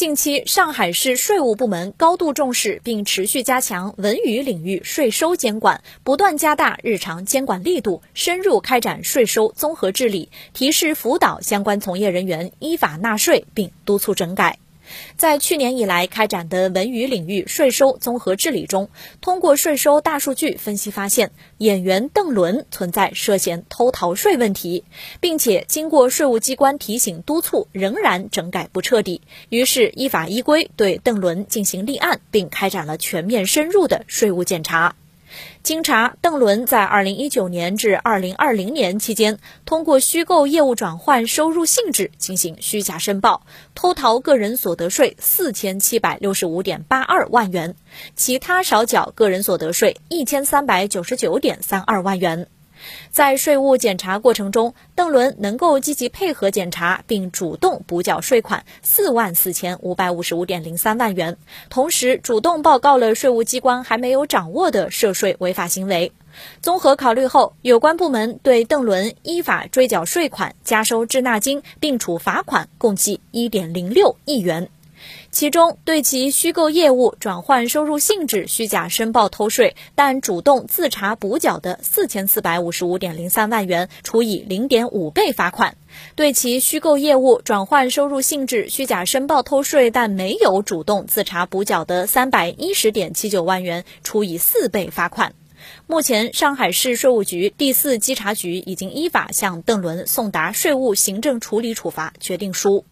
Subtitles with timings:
[0.00, 14.58] 近期，上海市税务部门高度重视并持续加强文娱领域税收监管，不断加大日常监管力度，深入开展税收综合治理，提示辅导相关从业人员依法纳税，并督促整改。
[15.16, 18.88] 在去年以来开展的文娱领域税收综合治理中，
[19.20, 24.84] 通过税收大数据分析发现，演员邓伦存在涉嫌偷逃税问题，
[25.20, 29.22] 并且经过税务机关提醒督促，仍然整改不彻底。
[29.48, 34.96] 于是依法依规对邓伦进行立案，并开展了全面深入的税务检查。
[35.62, 43.42] 经查，邓伦在二零一九年至二零二零年期间，通过虚构业务转换收入性质进行虚假申报，
[43.74, 47.74] 偷逃个人所得税四千七百六十五点八二万元，
[48.16, 52.48] 其他少缴个人所得税一千三百九十九点三二万元。
[53.10, 61.36] 在税务检查过程中，邓伦能够积极配合检查，并主动补缴税款四万四千五百五十五点零三万元，
[61.68, 66.12] 同时主动报告了税务机关还没有掌握的涉税违法行为。
[66.62, 74.68] 综合考虑后，有关部门对邓伦依法追缴税款、加收滞纳金，并处罚款共计一点零六亿元。
[75.30, 85.72] 其中，对其虚构业务转换收入性质、虚假申报偷税，但主动自查补缴的四千四百五十五点零三万元，处以零点五倍罚款；
[86.16, 95.32] 对其虚构业务转换收入性质、虚假申报偷税，但没有主动自查补缴的三百一十点七九万元，处以四倍罚款。
[95.86, 102.84] 目前，上海市税务局第四稽查局已经依法向邓伦送达税务行政处理处罚决定书。